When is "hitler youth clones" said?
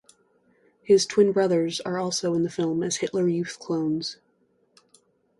2.95-4.17